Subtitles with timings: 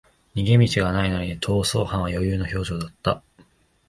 [0.35, 3.21] 逃げ道がないのに逃走犯は余裕の表情だった